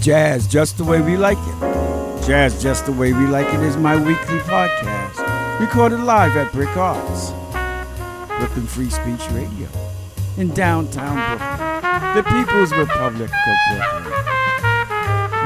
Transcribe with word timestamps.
Jazz 0.00 0.46
Just 0.46 0.78
the 0.78 0.84
Way 0.84 1.00
We 1.00 1.16
Like 1.16 1.38
It. 1.38 2.24
Jazz 2.26 2.62
Just 2.62 2.86
the 2.86 2.92
Way 2.92 3.12
We 3.12 3.26
Like 3.26 3.52
It 3.52 3.58
is 3.60 3.76
my 3.76 3.96
weekly 3.96 4.38
podcast, 4.38 5.18
recorded 5.58 5.98
live 6.00 6.36
at 6.36 6.52
BRIC 6.52 6.76
Arts, 6.76 7.32
Brooklyn 8.38 8.66
Free 8.68 8.90
Speech 8.90 9.28
Radio, 9.32 9.66
in 10.36 10.50
downtown 10.50 11.16
Brooklyn, 11.36 12.14
the 12.14 12.22
People's 12.30 12.70
Republic 12.72 13.30
of 13.48 13.56
Brooklyn. 13.70 14.04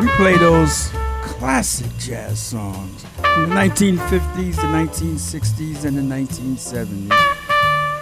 We 0.03 0.09
play 0.17 0.37
those 0.37 0.91
classic 1.23 1.91
jazz 1.99 2.39
songs 2.39 3.07
from 3.23 3.49
the 3.49 3.55
1950s, 3.57 4.57
the 4.57 4.69
1960s, 4.69 5.85
and 5.87 5.97
the 5.97 6.03
1970s. 6.03 7.11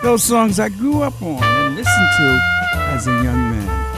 Those 0.02 0.24
songs 0.24 0.58
I 0.58 0.68
grew 0.68 1.02
up 1.02 1.22
on 1.22 1.40
and 1.42 1.76
listened 1.76 2.10
to 2.18 2.40
as 2.92 3.06
a 3.06 3.12
young 3.12 3.50
man. 3.52 3.89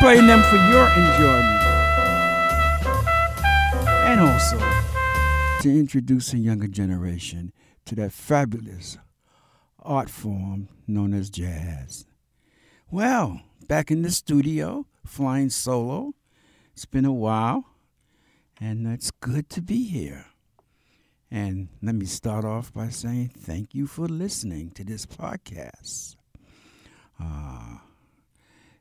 Playing 0.00 0.26
them 0.26 0.42
for 0.44 0.56
your 0.56 0.88
enjoyment. 0.88 1.62
And 4.06 4.20
also 4.20 4.58
to 5.60 5.68
introduce 5.68 6.32
a 6.32 6.38
younger 6.38 6.68
generation 6.68 7.52
to 7.84 7.94
that 7.96 8.10
fabulous 8.10 8.96
art 9.78 10.08
form 10.08 10.68
known 10.86 11.12
as 11.12 11.28
jazz. 11.28 12.06
Well, 12.90 13.42
back 13.68 13.90
in 13.90 14.00
the 14.00 14.10
studio, 14.10 14.86
flying 15.04 15.50
solo. 15.50 16.14
It's 16.72 16.86
been 16.86 17.04
a 17.04 17.12
while, 17.12 17.66
and 18.58 18.86
it's 18.86 19.10
good 19.10 19.50
to 19.50 19.60
be 19.60 19.84
here. 19.84 20.24
And 21.30 21.68
let 21.82 21.94
me 21.94 22.06
start 22.06 22.46
off 22.46 22.72
by 22.72 22.88
saying 22.88 23.32
thank 23.36 23.74
you 23.74 23.86
for 23.86 24.08
listening 24.08 24.70
to 24.70 24.82
this 24.84 25.04
podcast. 25.04 26.16
Uh, 27.22 27.76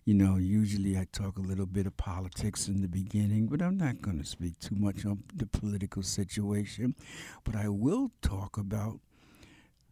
you 0.09 0.15
know, 0.15 0.37
usually 0.37 0.97
I 0.97 1.05
talk 1.11 1.37
a 1.37 1.41
little 1.41 1.67
bit 1.67 1.85
of 1.85 1.95
politics 1.95 2.67
in 2.67 2.81
the 2.81 2.87
beginning, 2.87 3.45
but 3.45 3.61
I'm 3.61 3.77
not 3.77 4.01
going 4.01 4.17
to 4.17 4.25
speak 4.25 4.57
too 4.57 4.73
much 4.73 5.05
on 5.05 5.21
the 5.35 5.45
political 5.45 6.01
situation. 6.01 6.95
But 7.43 7.55
I 7.55 7.69
will 7.69 8.09
talk 8.23 8.57
about 8.57 9.01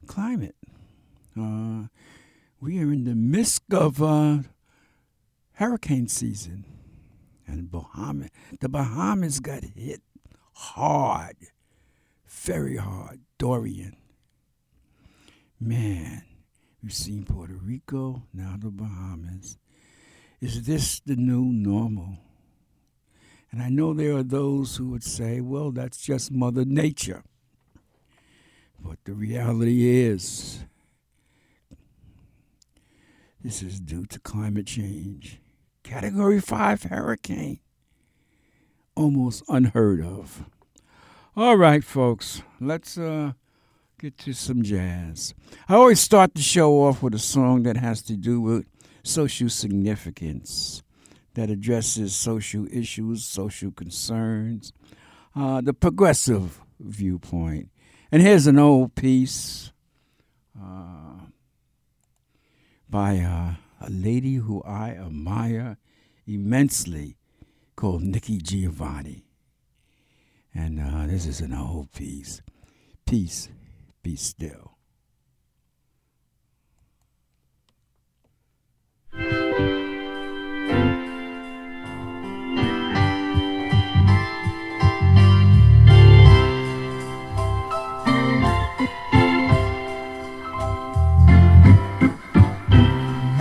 climate. 0.07 0.55
Uh, 1.39 1.89
we 2.59 2.79
are 2.79 2.91
in 2.91 3.03
the 3.03 3.13
midst 3.13 3.71
of 3.71 4.01
uh, 4.01 4.39
hurricane 5.53 6.07
season, 6.07 6.65
and 7.45 7.69
the 8.59 8.69
Bahamas 8.69 9.39
got 9.39 9.63
hit 9.63 10.01
hard 10.53 11.35
very 12.27 12.77
hard. 12.77 13.19
Dorian. 13.37 13.97
Man, 15.59 16.23
we've 16.81 16.91
seen 16.91 17.23
Puerto 17.23 17.53
Rico, 17.53 18.23
now 18.33 18.55
the 18.57 18.71
Bahamas. 18.71 19.59
Is 20.39 20.63
this 20.63 20.99
the 20.99 21.15
new 21.15 21.45
normal? 21.45 22.19
And 23.51 23.61
I 23.61 23.69
know 23.69 23.93
there 23.93 24.17
are 24.17 24.23
those 24.23 24.75
who 24.75 24.89
would 24.89 25.03
say, 25.03 25.41
well, 25.41 25.71
that's 25.71 25.97
just 25.97 26.31
Mother 26.31 26.63
Nature. 26.63 27.23
But 28.79 28.97
the 29.05 29.13
reality 29.13 30.01
is, 30.01 30.63
this 33.43 33.63
is 33.63 33.79
due 33.79 34.05
to 34.07 34.19
climate 34.19 34.67
change. 34.67 35.39
Category 35.81 36.39
5 36.39 36.83
hurricane. 36.83 37.59
Almost 38.95 39.43
unheard 39.47 40.01
of. 40.03 40.45
All 41.35 41.55
right, 41.55 41.83
folks, 41.83 42.41
let's 42.59 42.97
uh, 42.97 43.33
get 43.99 44.17
to 44.19 44.33
some 44.33 44.61
jazz. 44.63 45.33
I 45.69 45.75
always 45.75 45.99
start 45.99 46.35
the 46.35 46.41
show 46.41 46.83
off 46.83 47.01
with 47.01 47.15
a 47.15 47.19
song 47.19 47.63
that 47.63 47.77
has 47.77 48.01
to 48.03 48.15
do 48.15 48.41
with 48.41 48.65
social 49.07 49.49
significance, 49.49 50.83
that 51.33 51.49
addresses 51.49 52.15
social 52.15 52.67
issues, 52.71 53.23
social 53.23 53.71
concerns, 53.71 54.73
uh, 55.35 55.61
the 55.61 55.73
progressive 55.73 56.61
viewpoint. 56.79 57.69
And 58.11 58.21
here's 58.21 58.47
an 58.47 58.57
old 58.57 58.95
piece 58.95 59.71
uh, 60.59 61.27
by 62.89 63.19
uh, 63.19 63.53
a 63.79 63.89
lady 63.89 64.35
who 64.35 64.63
I 64.63 64.91
admire 64.91 65.77
immensely 66.25 67.17
called 67.75 68.01
Nikki 68.01 68.39
Giovanni. 68.39 69.25
And 70.53 70.79
uh, 70.79 71.05
this 71.05 71.27
is 71.27 71.41
an 71.41 71.53
old 71.53 71.91
piece. 71.91 72.41
Peace, 73.05 73.49
be 74.01 74.15
still. 74.15 74.76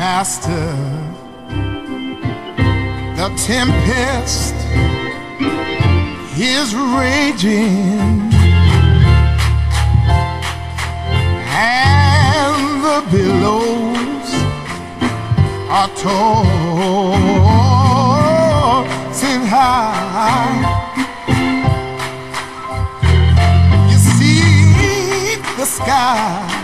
Master, 0.08 0.70
the 3.16 3.28
tempest 3.44 4.54
is 6.38 6.68
raging 6.76 8.32
and 11.50 12.56
the 12.86 13.00
billows 13.10 14.30
are 15.76 15.90
tossing 15.96 16.22
high. 19.54 20.62
You 23.90 23.98
see 23.98 25.34
the 25.56 25.66
sky 25.66 26.55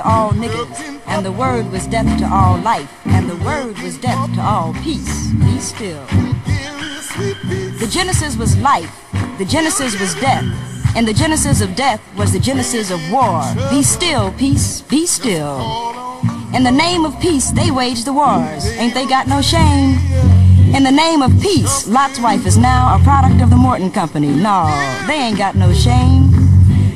to 0.00 0.08
all 0.08 0.30
niggers, 0.30 1.00
and 1.08 1.26
the 1.26 1.32
Word 1.32 1.70
was 1.70 1.86
death 1.86 2.18
to 2.18 2.26
all 2.26 2.56
life, 2.58 2.90
and 3.04 3.28
the 3.28 3.36
Word 3.44 3.78
was 3.80 3.98
death 3.98 4.32
to 4.34 4.40
all 4.40 4.72
peace. 4.82 5.30
Be 5.32 5.58
still. 5.58 6.04
The 7.78 7.88
Genesis 7.90 8.36
was 8.36 8.56
life, 8.58 8.90
the 9.36 9.44
Genesis 9.44 10.00
was 10.00 10.14
death, 10.14 10.44
and 10.96 11.06
the 11.06 11.12
Genesis 11.12 11.60
of 11.60 11.76
death 11.76 12.00
was 12.16 12.32
the 12.32 12.40
Genesis 12.40 12.90
of 12.90 13.00
war. 13.12 13.42
Be 13.68 13.82
still, 13.82 14.32
peace, 14.32 14.80
be 14.80 15.06
still. 15.06 15.60
In 16.54 16.62
the 16.62 16.72
name 16.72 17.04
of 17.04 17.20
peace, 17.20 17.50
they 17.50 17.70
wage 17.70 18.04
the 18.04 18.14
wars. 18.14 18.64
Ain't 18.78 18.94
they 18.94 19.06
got 19.06 19.26
no 19.26 19.42
shame? 19.42 19.98
In 20.74 20.82
the 20.82 20.92
name 20.92 21.20
of 21.20 21.30
peace, 21.42 21.86
Lot's 21.86 22.18
wife 22.20 22.46
is 22.46 22.56
now 22.56 22.96
a 22.96 23.04
product 23.04 23.42
of 23.42 23.50
the 23.50 23.56
Morton 23.56 23.90
Company. 23.90 24.28
No, 24.28 24.64
they 25.06 25.20
ain't 25.20 25.36
got 25.36 25.56
no 25.56 25.74
shame. 25.74 26.29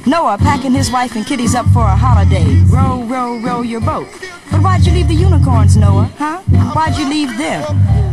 Noah 0.06 0.37
packing 0.37 0.73
his 0.73 0.91
wife 0.91 1.17
and 1.17 1.25
kiddies 1.25 1.55
up 1.55 1.67
for 1.69 1.81
a 1.81 1.97
holiday. 1.97 2.45
Row, 2.69 3.05
row, 3.05 3.39
row 3.39 3.62
your 3.62 3.81
boat. 3.81 4.06
But 4.51 4.61
why'd 4.61 4.85
you 4.85 4.93
leave 4.93 5.09
the 5.09 5.15
unicorns, 5.15 5.79
Noah, 5.79 6.11
huh? 6.19 6.41
Why'd 6.75 6.99
you 6.99 7.09
leave 7.09 7.37
them? 7.39 7.62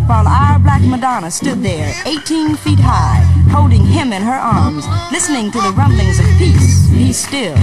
While 0.08 0.28
our 0.28 0.58
black 0.58 0.82
Madonna 0.84 1.30
stood 1.30 1.62
there, 1.62 1.94
18 2.06 2.56
feet 2.56 2.80
high, 2.80 3.20
holding 3.52 3.86
him 3.86 4.14
in 4.14 4.22
her 4.22 4.32
arms, 4.32 4.88
listening 5.12 5.52
to 5.52 5.60
the 5.60 5.72
rumblings 5.72 6.20
of 6.20 6.26
peace. 6.38 6.90
Be 6.92 7.12
still, 7.12 7.58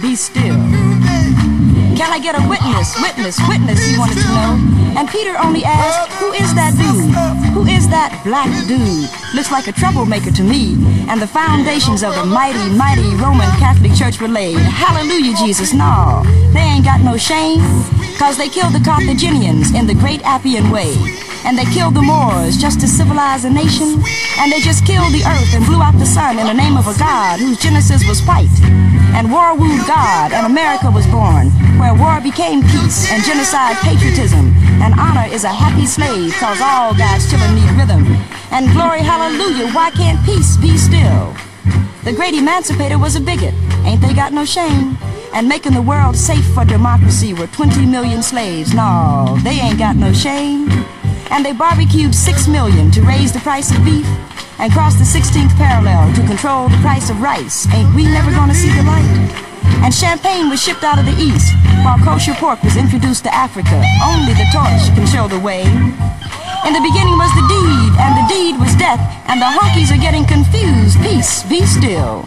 be 0.00 0.16
still. 0.16 0.56
Can 1.98 2.12
I 2.12 2.20
get 2.20 2.38
a 2.38 2.48
witness, 2.48 2.94
witness, 3.02 3.42
witness, 3.48 3.84
he 3.84 3.98
wanted 3.98 4.18
to 4.22 4.28
know. 4.30 4.54
And 4.96 5.08
Peter 5.10 5.34
only 5.42 5.64
asked, 5.64 6.12
who 6.22 6.30
is 6.30 6.54
that 6.54 6.70
dude? 6.78 7.10
Who 7.50 7.66
is 7.66 7.88
that 7.88 8.22
black 8.22 8.46
dude? 8.70 9.10
Looks 9.34 9.50
like 9.50 9.66
a 9.66 9.72
troublemaker 9.72 10.30
to 10.30 10.44
me. 10.44 10.78
And 11.10 11.20
the 11.20 11.26
foundations 11.26 12.04
of 12.04 12.14
the 12.14 12.24
mighty, 12.24 12.70
mighty 12.70 13.10
Roman 13.18 13.50
Catholic 13.58 13.94
Church 13.98 14.20
were 14.20 14.28
laid. 14.28 14.58
Hallelujah, 14.58 15.34
Jesus, 15.42 15.74
no. 15.74 16.22
They 16.54 16.60
ain't 16.60 16.84
got 16.84 17.00
no 17.00 17.16
shame. 17.16 17.58
Cause 18.16 18.38
they 18.38 18.48
killed 18.48 18.74
the 18.74 18.84
Carthaginians 18.86 19.74
in 19.74 19.88
the 19.88 19.94
great 19.94 20.22
Appian 20.22 20.70
Way. 20.70 20.94
And 21.48 21.56
they 21.56 21.64
killed 21.72 21.94
the 21.94 22.02
Moors 22.02 22.58
just 22.58 22.78
to 22.80 22.86
civilize 22.86 23.46
a 23.46 23.50
nation. 23.50 24.04
And 24.36 24.52
they 24.52 24.60
just 24.60 24.84
killed 24.84 25.14
the 25.16 25.24
earth 25.24 25.56
and 25.56 25.64
blew 25.64 25.80
out 25.80 25.96
the 25.96 26.04
sun 26.04 26.38
in 26.38 26.46
the 26.46 26.52
name 26.52 26.76
of 26.76 26.86
a 26.86 26.92
God 26.98 27.40
whose 27.40 27.56
genesis 27.56 28.06
was 28.06 28.20
white. 28.28 28.52
And 29.16 29.32
war 29.32 29.56
wooed 29.56 29.80
God, 29.88 30.32
and 30.36 30.44
America 30.44 30.90
was 30.90 31.06
born, 31.06 31.48
where 31.80 31.96
war 31.96 32.20
became 32.20 32.60
peace 32.60 33.10
and 33.10 33.24
genocide 33.24 33.80
patriotism. 33.80 34.52
And 34.84 34.92
honor 35.00 35.24
is 35.32 35.44
a 35.44 35.48
happy 35.48 35.86
slave, 35.86 36.34
cause 36.34 36.60
all 36.60 36.92
God's 36.92 37.24
children 37.30 37.54
need 37.54 37.72
rhythm. 37.80 38.04
And 38.52 38.70
glory, 38.76 39.00
hallelujah, 39.00 39.72
why 39.72 39.88
can't 39.90 40.20
peace 40.28 40.58
be 40.58 40.76
still? 40.76 41.32
The 42.04 42.12
great 42.12 42.34
emancipator 42.34 42.98
was 42.98 43.16
a 43.16 43.20
bigot, 43.20 43.54
ain't 43.88 44.02
they 44.02 44.12
got 44.12 44.34
no 44.34 44.44
shame? 44.44 44.98
And 45.32 45.48
making 45.48 45.72
the 45.72 45.82
world 45.82 46.14
safe 46.14 46.44
for 46.52 46.66
democracy 46.66 47.32
were 47.32 47.46
20 47.48 47.86
million 47.86 48.22
slaves. 48.22 48.74
No, 48.74 49.38
they 49.44 49.60
ain't 49.60 49.78
got 49.78 49.96
no 49.96 50.12
shame. 50.12 50.68
And 51.30 51.44
they 51.44 51.52
barbecued 51.52 52.14
6 52.14 52.48
million 52.48 52.90
to 52.92 53.02
raise 53.02 53.32
the 53.32 53.40
price 53.40 53.70
of 53.70 53.84
beef 53.84 54.06
and 54.58 54.72
crossed 54.72 54.98
the 54.98 55.04
16th 55.04 55.54
parallel 55.56 56.12
to 56.14 56.26
control 56.26 56.68
the 56.68 56.78
price 56.78 57.10
of 57.10 57.20
rice. 57.20 57.66
Ain't 57.72 57.94
we 57.94 58.04
never 58.04 58.30
gonna 58.30 58.54
see 58.54 58.72
the 58.74 58.82
light? 58.82 59.44
And 59.84 59.94
champagne 59.94 60.50
was 60.50 60.60
shipped 60.60 60.82
out 60.82 60.98
of 60.98 61.06
the 61.06 61.16
east, 61.20 61.54
while 61.84 61.98
kosher 61.98 62.34
pork 62.34 62.62
was 62.62 62.76
introduced 62.76 63.24
to 63.24 63.34
Africa. 63.34 63.82
Only 64.02 64.34
the 64.34 64.48
torch 64.52 64.90
can 64.96 65.06
show 65.06 65.28
the 65.28 65.38
way. 65.38 65.62
In 66.66 66.72
the 66.74 66.82
beginning 66.82 67.16
was 67.16 67.32
the 67.38 67.46
deed, 67.46 67.92
and 68.00 68.12
the 68.18 68.26
deed 68.28 68.58
was 68.58 68.74
death, 68.74 69.00
and 69.28 69.40
the 69.40 69.46
honkies 69.46 69.94
are 69.94 70.00
getting 70.00 70.26
confused. 70.26 70.98
Peace, 71.00 71.44
be 71.44 71.64
still. 71.64 72.26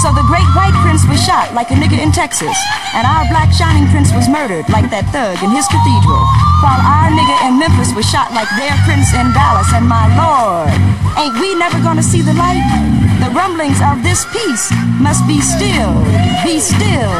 So 0.00 0.08
the 0.16 0.24
great 0.24 0.48
white 0.56 0.72
prince 0.80 1.04
was 1.04 1.20
shot 1.20 1.52
like 1.52 1.68
a 1.70 1.76
nigga 1.76 2.00
in 2.00 2.08
Texas, 2.08 2.56
and 2.96 3.04
our 3.04 3.28
black 3.28 3.52
shining 3.52 3.84
prince 3.92 4.08
was 4.16 4.32
murdered 4.32 4.64
like 4.72 4.88
that 4.88 5.04
thug 5.12 5.36
in 5.44 5.52
his 5.52 5.68
cathedral, 5.68 6.24
while 6.64 6.80
our 6.80 7.12
nigga 7.12 7.36
in 7.44 7.60
Memphis 7.60 7.92
was 7.92 8.08
shot 8.08 8.32
like 8.32 8.48
their 8.56 8.72
prince 8.88 9.12
in 9.12 9.28
Dallas, 9.36 9.68
and 9.76 9.84
my 9.84 10.08
lord, 10.16 10.72
ain't 11.20 11.36
we 11.36 11.52
never 11.60 11.76
gonna 11.84 12.02
see 12.02 12.24
the 12.24 12.32
light? 12.32 12.64
The 13.20 13.28
rumblings 13.36 13.84
of 13.84 14.00
this 14.00 14.24
peace 14.32 14.72
must 14.96 15.28
be 15.28 15.44
still, 15.44 15.92
be 16.48 16.56
still, 16.56 17.12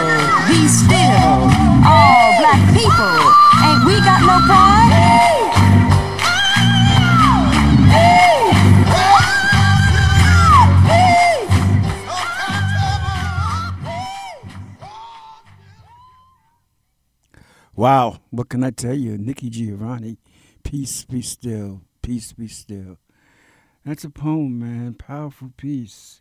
be 0.49 0.65
still. 0.65 1.37
All 1.85 2.29
black 2.41 2.65
people, 2.73 3.17
ain't 3.61 3.85
we 3.85 4.01
got 4.01 4.25
no 4.25 4.41
pride? 4.49 5.40
Wow, 17.81 18.21
what 18.29 18.51
can 18.51 18.63
I 18.63 18.73
tell 18.73 18.93
you? 18.93 19.17
Nikki 19.17 19.49
Giovanni, 19.49 20.19
Peace 20.63 21.07
Be 21.07 21.23
Still, 21.23 21.81
Peace 22.03 22.35
Be 22.35 22.47
Still. 22.47 22.99
That's 23.87 24.05
a 24.05 24.11
poem, 24.11 24.59
man. 24.59 24.93
Powerful 24.93 25.55
piece. 25.57 26.21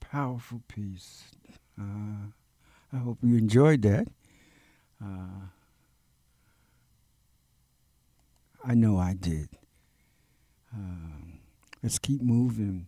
Powerful 0.00 0.60
piece. 0.68 1.30
Uh, 1.80 2.26
I 2.92 2.96
hope 2.98 3.20
you 3.22 3.38
enjoyed 3.38 3.80
that. 3.80 4.08
Uh, 5.02 5.46
I 8.62 8.74
know 8.74 8.98
I 8.98 9.14
did. 9.14 9.48
Um, 10.74 11.38
let's 11.82 11.98
keep 11.98 12.20
moving. 12.20 12.86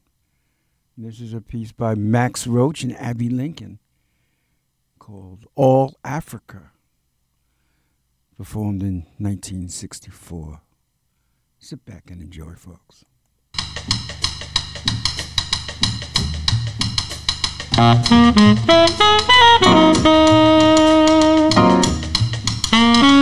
This 0.98 1.22
is 1.22 1.32
a 1.32 1.40
piece 1.40 1.72
by 1.72 1.94
Max 1.94 2.46
Roach 2.46 2.82
and 2.82 2.94
Abbey 2.98 3.30
Lincoln 3.30 3.78
called 4.98 5.46
All 5.54 5.96
Africa 6.04 6.71
performed 8.36 8.82
in 8.82 9.06
1964. 9.18 10.60
Sit 11.58 11.84
back 11.84 12.10
and 12.10 12.20
enjoy, 12.20 12.54
folks. 12.54 13.04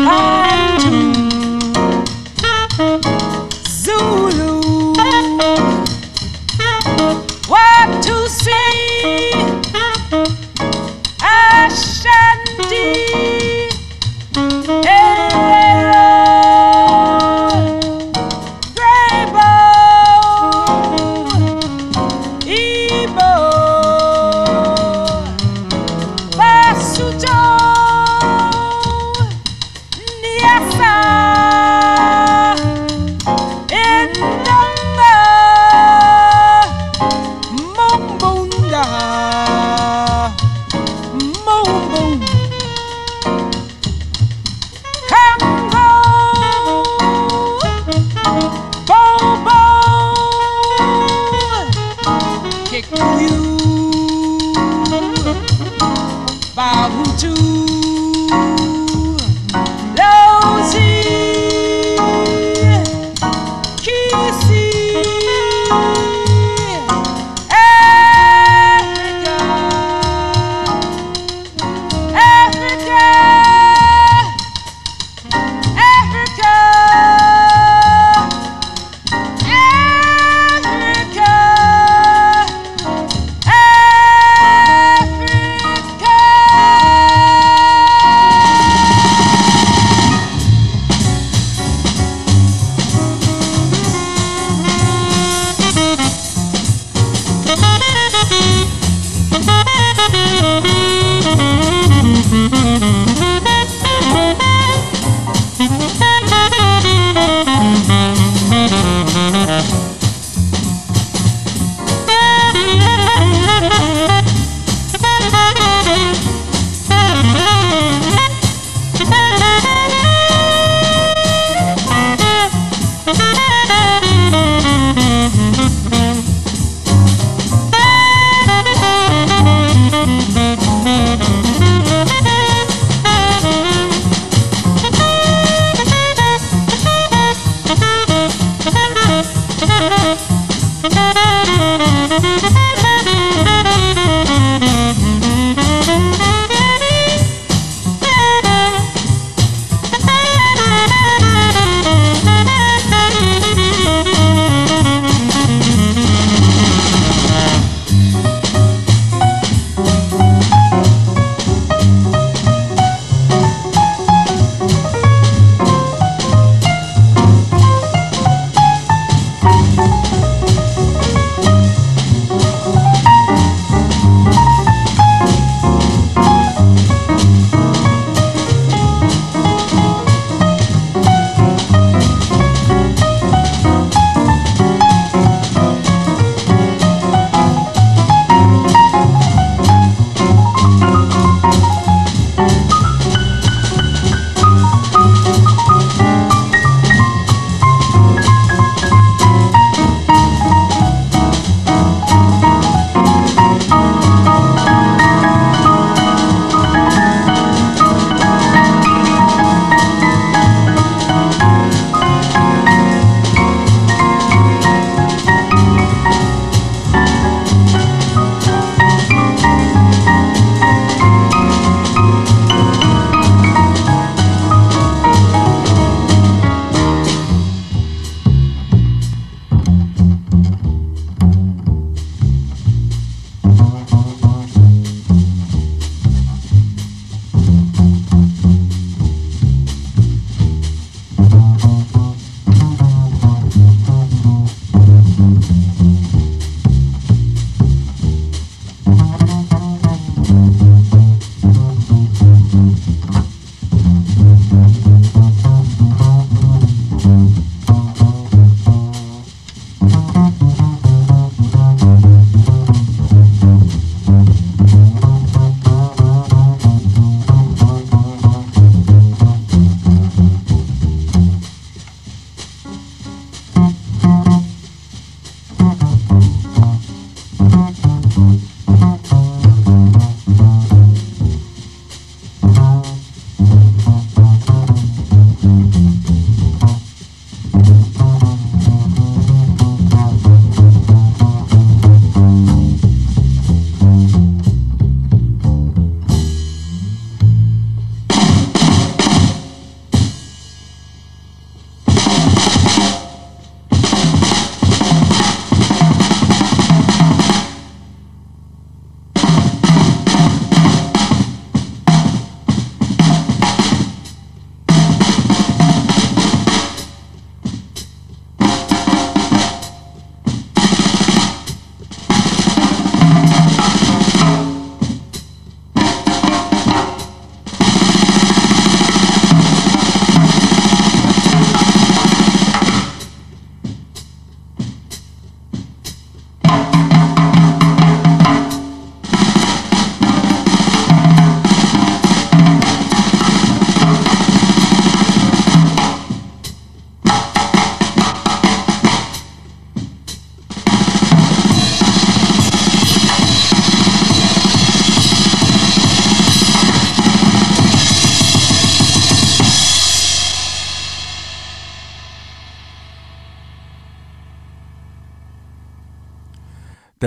Zulu. 0.01 0.40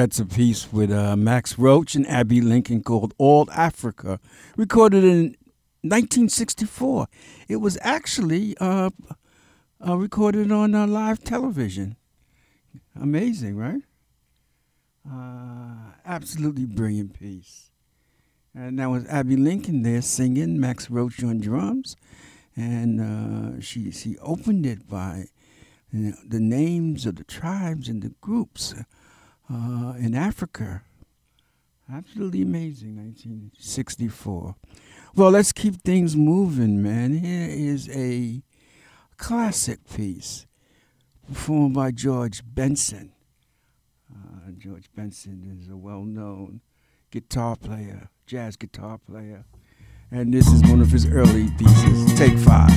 That's 0.03 0.19
a 0.19 0.25
piece 0.25 0.74
with 0.74 0.91
uh, 0.91 1.15
Max 1.15 1.57
Roach 1.57 1.95
and 1.95 2.05
Abbey 2.07 2.41
Lincoln 2.41 2.83
called 2.83 3.13
All 3.17 3.50
Africa, 3.51 4.19
recorded 4.57 5.05
in 5.05 5.38
1964. 5.79 7.07
It 7.48 7.55
was 7.55 7.77
actually 7.79 8.57
uh, 8.57 8.89
uh, 9.79 9.95
recorded 9.95 10.51
on 10.51 10.75
uh, 10.75 10.88
live 10.88 11.24
television. 11.24 11.95
Amazing, 13.00 13.55
right? 13.55 13.79
Uh, 15.10 15.93
absolutely 16.05 16.65
brilliant 16.65 17.17
piece. 17.17 17.72
And 18.53 18.79
that 18.79 18.89
was 18.89 19.07
Abbey 19.07 19.38
Lincoln 19.38 19.83
there 19.83 20.01
singing, 20.01 20.60
Max 20.60 20.89
Roach 20.89 21.24
on 21.24 21.39
drums. 21.39 21.95
And 22.57 23.00
uh, 23.00 23.62
she, 23.62 23.89
she 23.91 24.17
opened 24.17 24.65
it 24.65 24.86
by 24.86 25.27
you 25.93 26.10
know, 26.10 26.15
the 26.27 26.41
names 26.41 27.05
of 27.05 27.15
the 27.15 27.24
tribes 27.24 27.88
and 27.88 28.01
the 28.01 28.12
groups 28.19 28.74
uh, 29.51 29.93
in 29.97 30.15
Africa. 30.15 30.83
Absolutely 31.91 32.41
amazing, 32.41 32.95
1964. 32.97 34.55
Well, 35.15 35.31
let's 35.31 35.51
keep 35.51 35.81
things 35.83 36.15
moving, 36.15 36.81
man. 36.81 37.17
Here 37.17 37.47
is 37.50 37.89
a 37.89 38.41
classic 39.17 39.79
piece 39.93 40.47
performed 41.27 41.75
by 41.75 41.91
George 41.91 42.41
Benson. 42.45 43.12
Uh, 44.12 44.51
George 44.57 44.89
Benson 44.95 45.59
is 45.62 45.69
a 45.69 45.75
well 45.77 46.03
known 46.03 46.62
guitar 47.12 47.55
player, 47.55 48.09
jazz 48.25 48.55
guitar 48.55 48.97
player, 48.97 49.45
and 50.09 50.33
this 50.33 50.47
is 50.47 50.62
one 50.63 50.81
of 50.81 50.89
his 50.89 51.05
early 51.05 51.50
pieces, 51.57 52.13
Take 52.17 52.38
Five. 52.39 52.71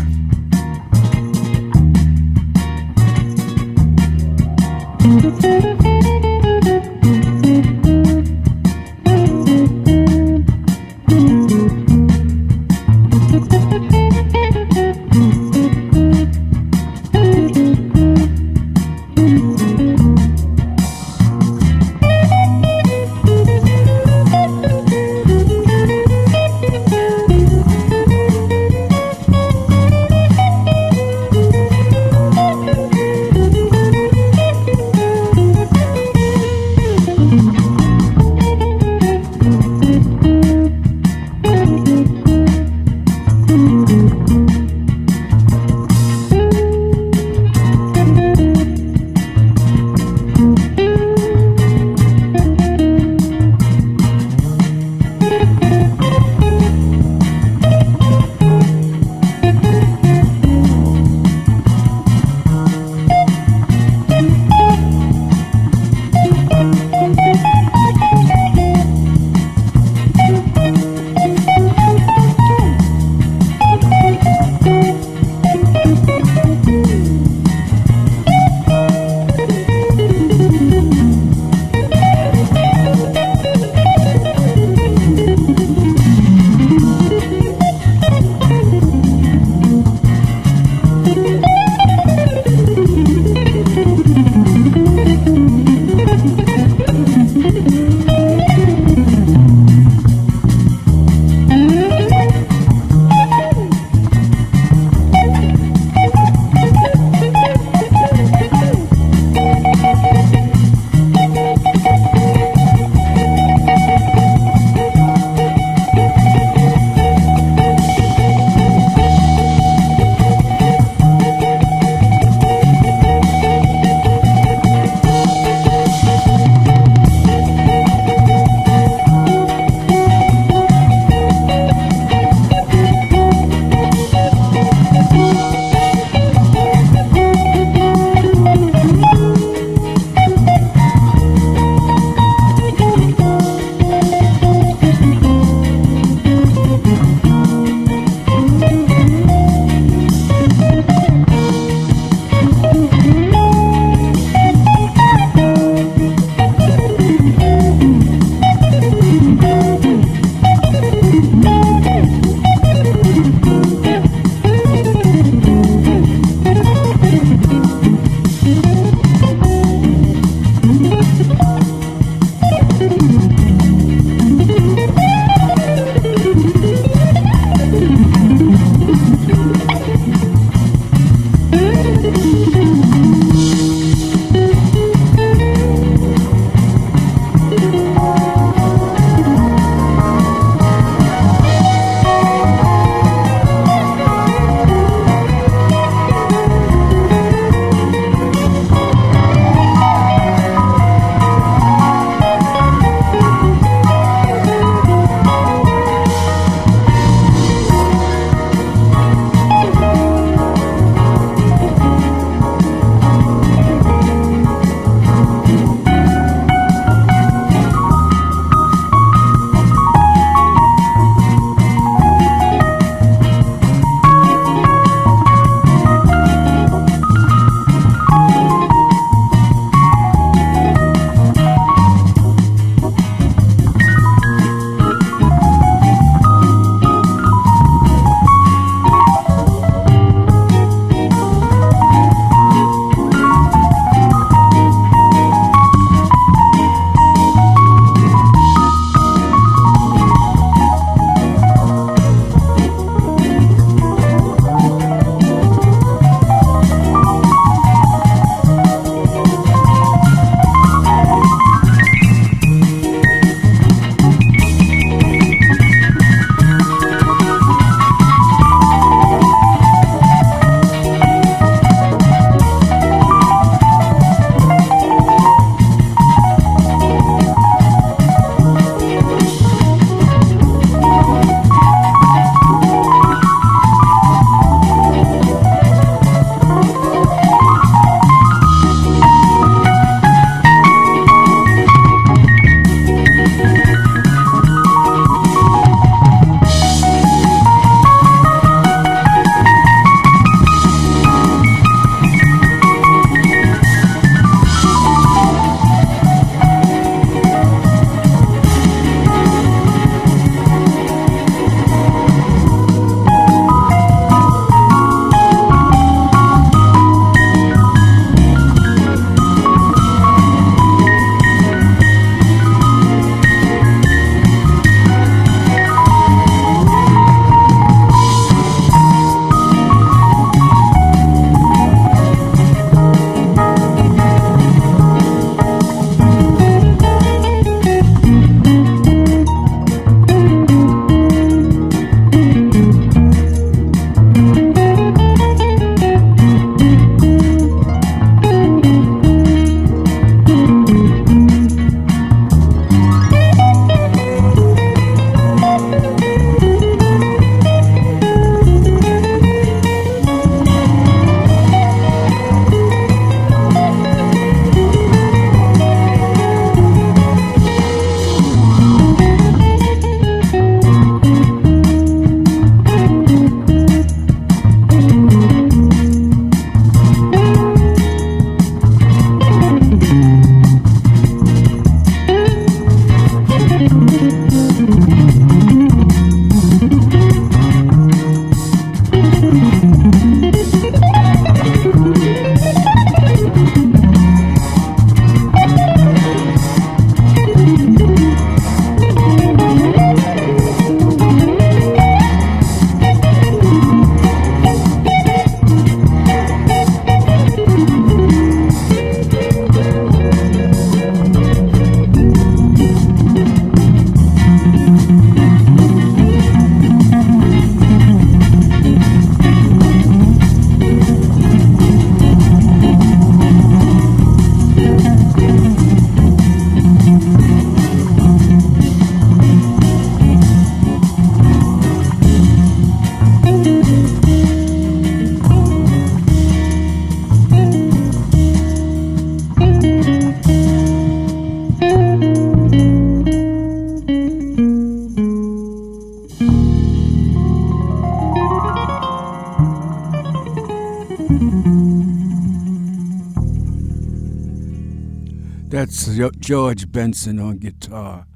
That's 455.66 455.98
George 456.20 456.70
Benson 456.70 457.18
on 457.18 457.38
guitar 457.38 458.06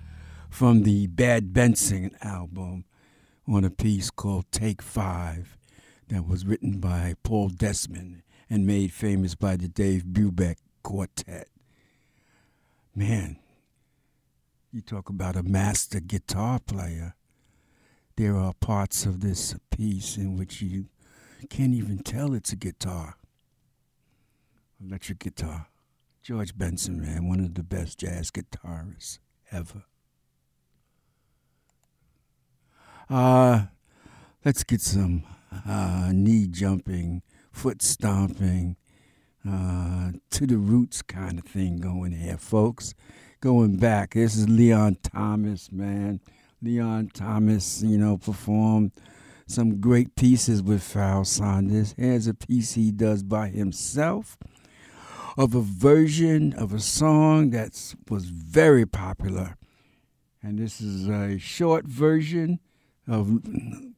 from 0.49 0.85
the 0.85 1.09
Bad 1.09 1.53
Benson 1.53 2.13
album 2.23 2.85
on 3.45 3.65
a 3.65 3.71
piece 3.71 4.09
called 4.09 4.45
Take 4.53 4.81
Five 4.81 5.59
that 6.07 6.29
was 6.29 6.47
written 6.47 6.79
by 6.79 7.17
Paul 7.25 7.49
Desmond 7.49 8.23
and 8.49 8.69
made 8.69 8.93
famous 8.93 9.35
by 9.35 9.57
the 9.57 9.67
Dave 9.67 10.05
Brubeck 10.05 10.59
Quartet. 10.85 11.49
Man, 12.95 13.37
you 14.71 14.81
talk 14.81 15.09
about 15.09 15.35
a 15.35 15.43
master 15.43 15.99
guitar 15.99 16.61
player. 16.61 17.17
There 18.15 18.37
are 18.37 18.55
parts 18.61 19.05
of 19.07 19.23
this 19.23 19.57
piece 19.73 20.17
in 20.17 20.37
which 20.37 20.63
you 20.63 20.87
can't 21.49 21.75
even 21.75 21.99
tell 21.99 22.33
it's 22.33 22.53
a 22.53 22.57
guitar. 22.57 23.17
Electric 24.81 25.19
guitar. 25.19 25.70
George 26.23 26.57
Benson, 26.57 27.01
man, 27.01 27.29
one 27.29 27.41
of 27.41 27.55
the 27.55 27.63
best 27.63 27.99
jazz 27.99 28.31
guitarists 28.31 29.19
ever. 29.51 29.85
Uh, 33.09 33.63
let's 34.45 34.63
get 34.63 34.83
some 34.83 35.25
uh, 35.67 36.11
knee 36.13 36.47
jumping, 36.47 37.23
foot 37.51 37.81
stomping, 37.81 38.77
uh, 39.49 40.11
to 40.31 40.47
the 40.47 40.59
roots 40.59 41.01
kind 41.01 41.39
of 41.39 41.45
thing 41.47 41.79
going 41.79 42.13
here, 42.13 42.37
folks. 42.37 42.95
Going 43.41 43.77
back, 43.77 44.13
this 44.13 44.37
is 44.37 44.47
Leon 44.47 44.99
Thomas, 45.03 45.73
man. 45.73 46.21
Leon 46.61 47.11
Thomas, 47.15 47.83
you 47.83 47.97
know, 47.97 48.19
performed 48.19 48.93
some 49.47 49.81
great 49.81 50.15
pieces 50.15 50.63
with 50.63 50.83
Pharoah 50.83 51.25
Sanders. 51.25 51.95
Here's 51.97 52.27
a 52.27 52.35
piece 52.35 52.75
he 52.75 52.93
does 52.93 53.23
by 53.23 53.49
himself 53.49 54.37
of 55.37 55.55
a 55.55 55.61
version 55.61 56.53
of 56.53 56.73
a 56.73 56.81
song 56.81 57.51
that 57.51 57.95
was 58.09 58.27
very 58.27 58.87
popular. 58.87 59.57
And 60.43 60.59
this 60.59 60.81
is 60.81 61.09
a 61.09 61.39
short 61.39 61.87
version 61.87 62.61
of 63.07 63.41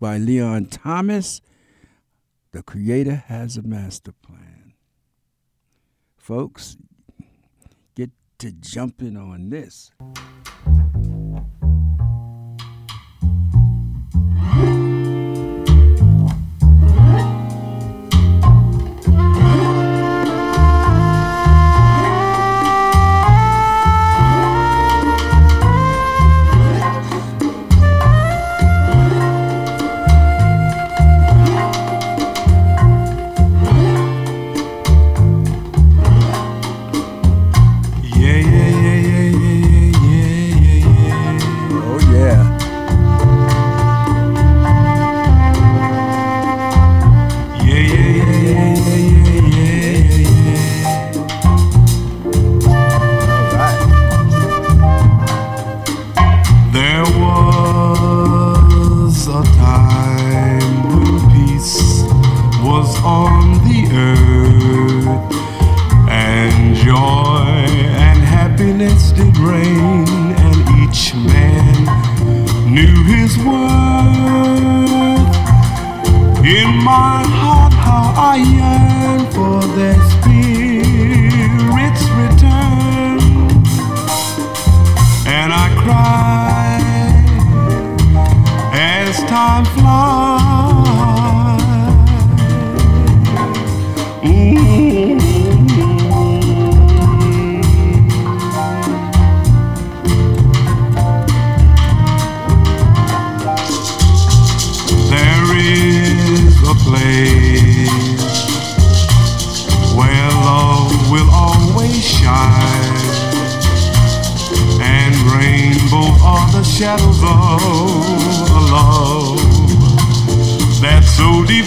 by 0.00 0.18
Leon 0.18 0.66
Thomas. 0.66 1.40
The 2.52 2.62
Creator 2.62 3.24
has 3.26 3.56
a 3.56 3.62
master 3.62 4.12
plan. 4.12 4.74
Folks, 6.16 6.76
get 7.94 8.10
to 8.38 8.52
jumping 8.52 9.16
on 9.16 9.50
this. 9.50 9.90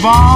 Peace 0.06 0.35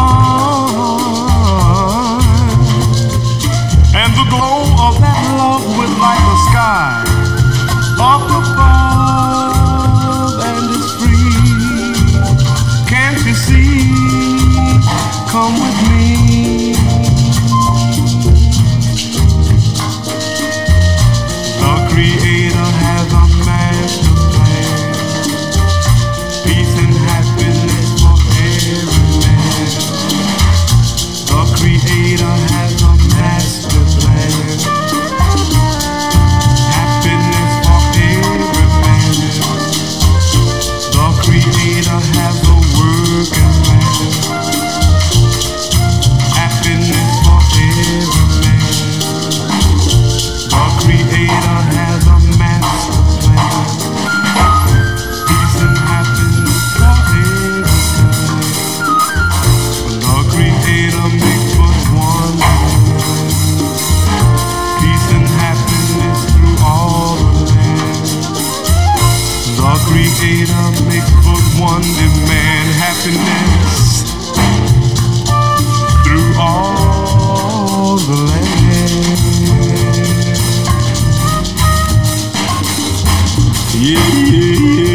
and 83.81 84.88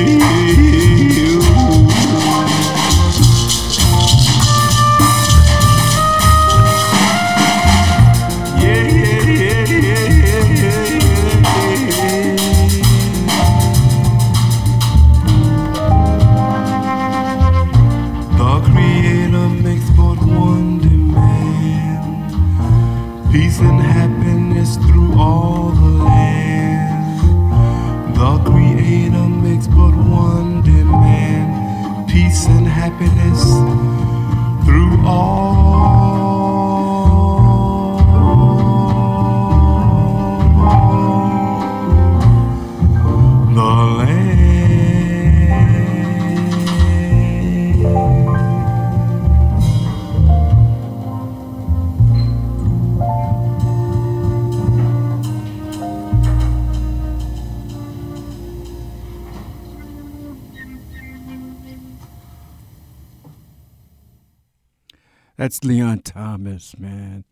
Thomas, 66.54 66.78
man. 66.78 67.24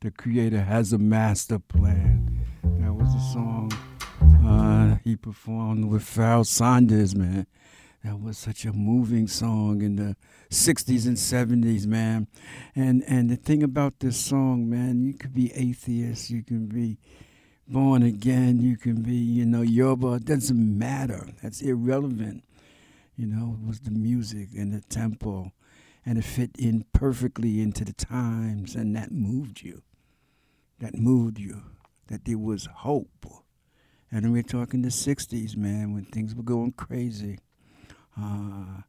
The 0.00 0.10
creator 0.10 0.62
has 0.62 0.94
a 0.94 0.98
master 0.98 1.58
plan. 1.58 2.46
That 2.62 2.94
was 2.94 3.14
a 3.14 3.20
song 3.32 3.70
uh, 4.46 4.96
he 5.04 5.16
performed 5.16 5.84
with 5.90 6.02
Pharoah 6.02 6.46
Sanders, 6.46 7.14
man. 7.14 7.46
That 8.02 8.18
was 8.18 8.38
such 8.38 8.64
a 8.64 8.72
moving 8.72 9.28
song 9.28 9.82
in 9.82 9.96
the 9.96 10.16
60s 10.50 11.06
and 11.06 11.18
70s, 11.18 11.86
man. 11.86 12.26
And 12.74 13.04
and 13.06 13.28
the 13.28 13.36
thing 13.36 13.62
about 13.62 14.00
this 14.00 14.16
song, 14.18 14.70
man, 14.70 15.02
you 15.02 15.12
could 15.12 15.34
be 15.34 15.52
atheist, 15.52 16.30
you 16.30 16.42
can 16.42 16.64
be 16.66 16.96
born 17.68 18.02
again, 18.02 18.62
you 18.62 18.78
can 18.78 19.02
be, 19.02 19.14
you 19.16 19.44
know, 19.44 19.60
Yoruba. 19.60 20.14
It 20.14 20.24
doesn't 20.24 20.78
matter. 20.78 21.28
That's 21.42 21.60
irrelevant. 21.60 22.44
You 23.14 23.26
know, 23.26 23.58
it 23.60 23.66
was 23.68 23.80
the 23.80 23.90
music 23.90 24.48
and 24.56 24.72
the 24.72 24.80
tempo 24.80 25.52
and 26.04 26.18
it 26.18 26.24
fit 26.24 26.50
in 26.58 26.84
perfectly 26.92 27.60
into 27.60 27.84
the 27.84 27.92
times, 27.92 28.74
and 28.74 28.96
that 28.96 29.12
moved 29.12 29.62
you. 29.62 29.82
That 30.78 30.94
moved 30.94 31.38
you. 31.38 31.62
That 32.08 32.24
there 32.24 32.38
was 32.38 32.66
hope. 32.66 33.26
And 34.12 34.32
we're 34.32 34.42
talking 34.42 34.82
the 34.82 34.88
60s, 34.88 35.56
man, 35.56 35.94
when 35.94 36.04
things 36.04 36.34
were 36.34 36.42
going 36.42 36.72
crazy. 36.72 37.38
Uh, 38.20 38.82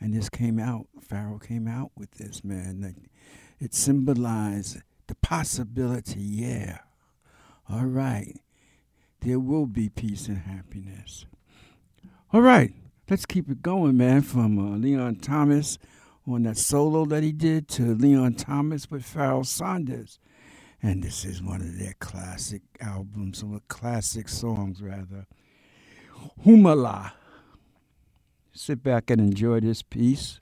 and 0.00 0.14
this 0.14 0.30
came 0.30 0.58
out, 0.58 0.86
Pharoah 1.02 1.40
came 1.40 1.68
out 1.68 1.90
with 1.96 2.12
this, 2.12 2.42
man. 2.42 2.80
Like, 2.80 3.10
it 3.60 3.74
symbolized 3.74 4.78
the 5.06 5.16
possibility, 5.16 6.20
yeah. 6.20 6.78
All 7.68 7.84
right. 7.84 8.40
There 9.20 9.40
will 9.40 9.66
be 9.66 9.88
peace 9.88 10.28
and 10.28 10.38
happiness. 10.38 11.26
All 12.32 12.40
right. 12.40 12.72
Let's 13.10 13.26
keep 13.26 13.50
it 13.50 13.62
going, 13.62 13.96
man, 13.96 14.22
from 14.22 14.58
uh, 14.58 14.76
Leon 14.76 15.16
Thomas 15.16 15.78
on 16.34 16.42
that 16.44 16.56
solo 16.56 17.04
that 17.06 17.22
he 17.22 17.32
did 17.32 17.68
to 17.68 17.94
Leon 17.94 18.34
Thomas 18.34 18.90
with 18.90 19.04
Pharoah 19.04 19.44
Sanders. 19.44 20.18
And 20.82 21.02
this 21.02 21.24
is 21.24 21.42
one 21.42 21.60
of 21.60 21.78
their 21.78 21.94
classic 21.98 22.62
albums, 22.80 23.42
or 23.42 23.60
classic 23.68 24.28
songs, 24.28 24.80
rather. 24.80 25.26
Humala. 26.44 27.12
Sit 28.52 28.82
back 28.82 29.10
and 29.10 29.20
enjoy 29.20 29.60
this 29.60 29.82
piece. 29.82 30.40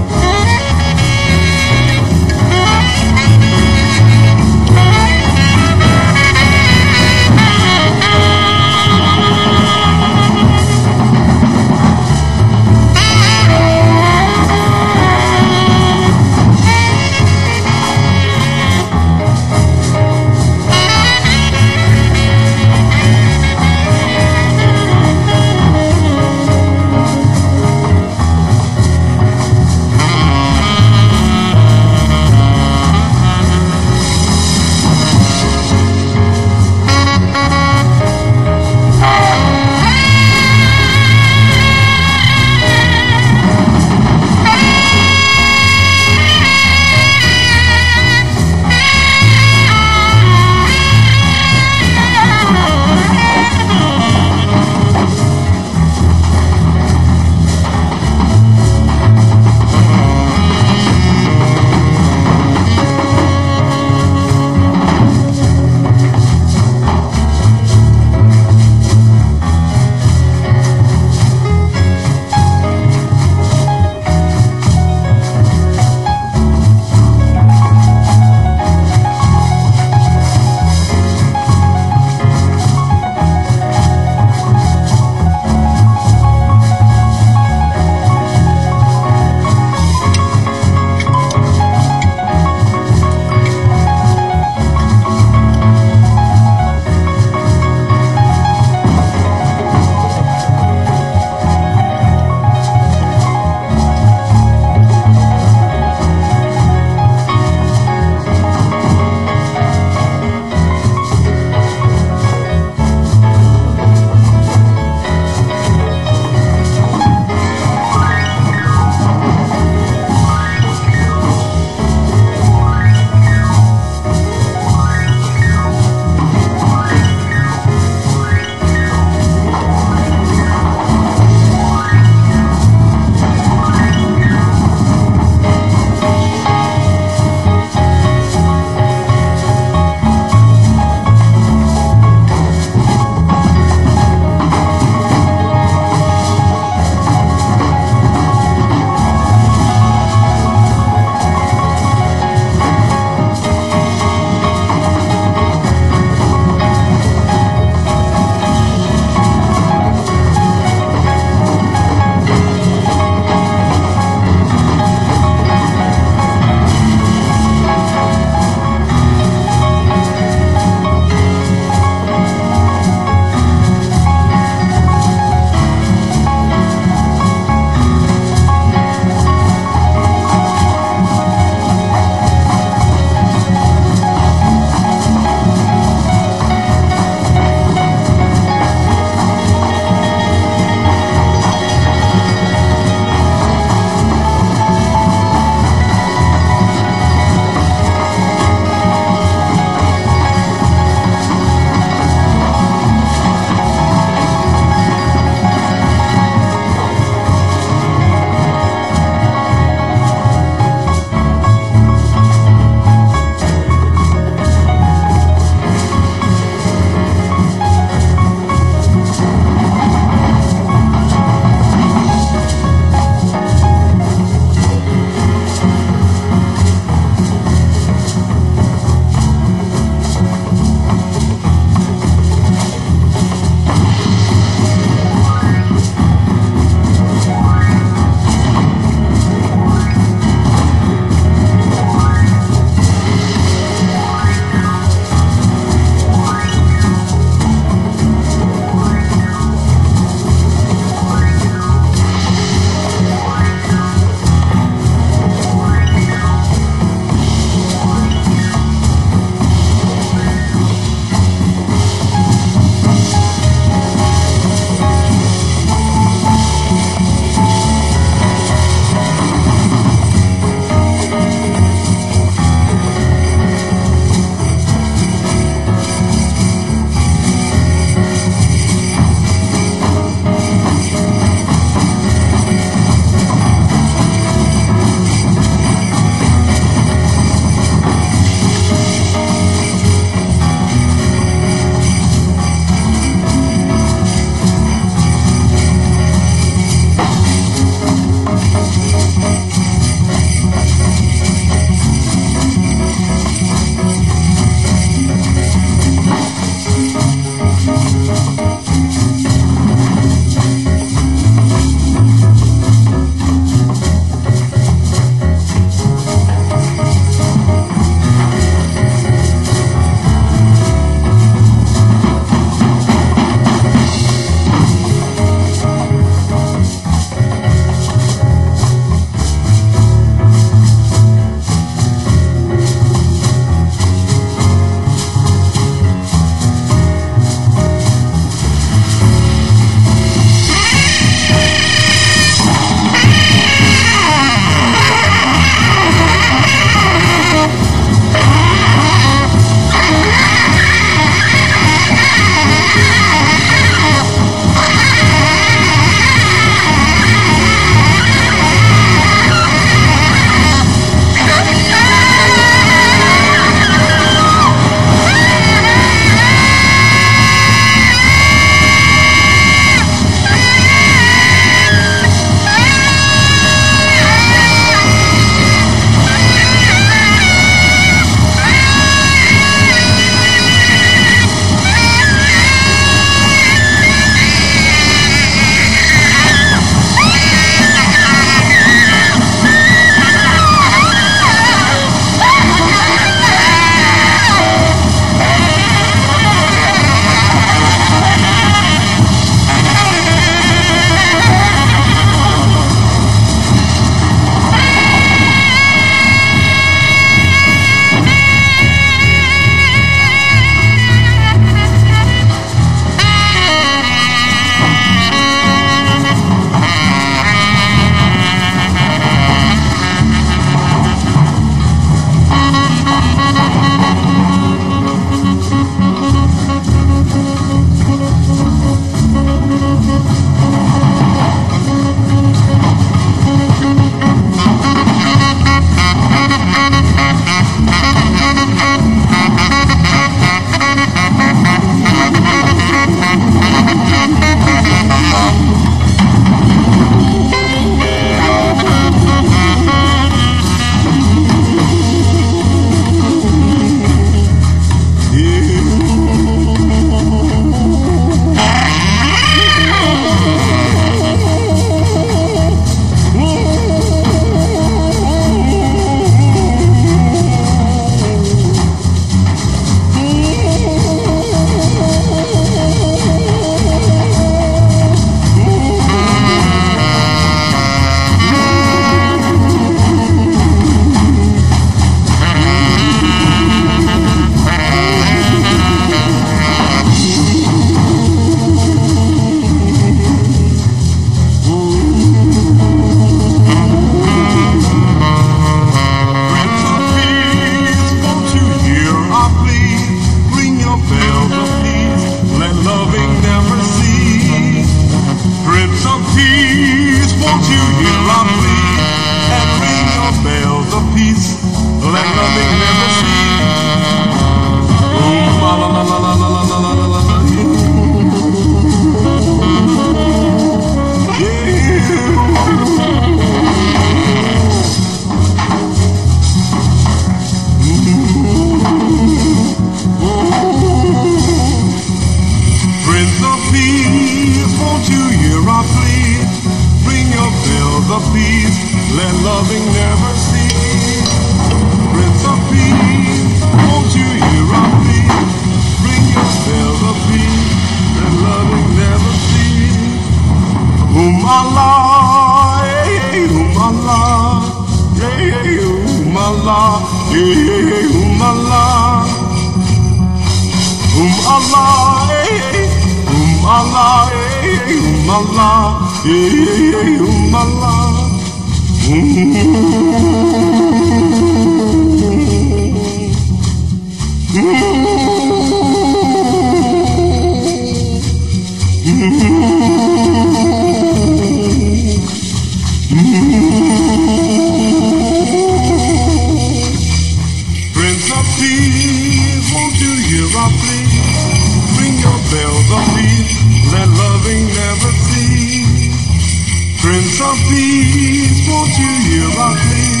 Won't 598.70 598.82
you 598.82 598.92
hear 599.10 599.28
our 599.40 599.54
plea? 599.54 600.00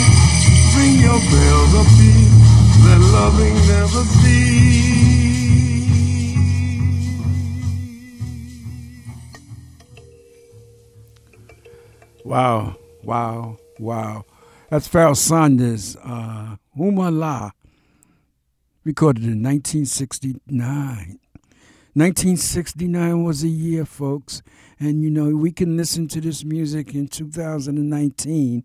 Ring 0.76 1.00
your 1.00 1.20
bells 1.30 1.74
of 1.74 1.86
peace, 1.98 2.84
let 2.84 3.00
loving 3.00 3.54
never 3.66 4.04
cease. 4.04 4.70
Wow, 12.24 12.76
wow, 13.02 13.58
wow. 13.78 14.24
That's 14.68 14.86
Pharoah 14.86 15.16
Sanders, 15.16 15.96
uh, 16.04 16.56
Humala, 16.78 17.52
recorded 18.84 19.24
in 19.24 19.42
1969. 19.42 21.18
1969 21.94 23.24
was 23.24 23.42
a 23.42 23.48
year, 23.48 23.84
folks, 23.84 24.42
and 24.80 25.02
you 25.02 25.10
know, 25.10 25.36
we 25.36 25.52
can 25.52 25.76
listen 25.76 26.08
to 26.08 26.20
this 26.20 26.44
music 26.44 26.94
in 26.94 27.06
2019, 27.06 28.64